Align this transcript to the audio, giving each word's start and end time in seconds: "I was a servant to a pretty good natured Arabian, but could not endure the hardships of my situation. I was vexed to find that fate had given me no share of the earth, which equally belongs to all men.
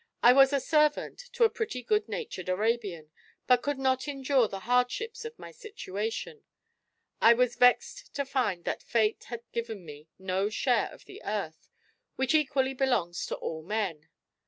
"I 0.23 0.33
was 0.33 0.51
a 0.51 0.59
servant 0.59 1.19
to 1.33 1.43
a 1.43 1.49
pretty 1.51 1.83
good 1.83 2.09
natured 2.09 2.49
Arabian, 2.49 3.11
but 3.45 3.61
could 3.61 3.77
not 3.77 4.07
endure 4.07 4.47
the 4.47 4.61
hardships 4.61 5.25
of 5.25 5.37
my 5.37 5.51
situation. 5.51 6.41
I 7.21 7.35
was 7.35 7.55
vexed 7.55 8.11
to 8.15 8.25
find 8.25 8.65
that 8.65 8.81
fate 8.81 9.25
had 9.25 9.43
given 9.51 9.85
me 9.85 10.07
no 10.17 10.49
share 10.49 10.89
of 10.91 11.05
the 11.05 11.21
earth, 11.23 11.69
which 12.15 12.33
equally 12.33 12.73
belongs 12.73 13.27
to 13.27 13.35
all 13.35 13.61
men. 13.61 14.09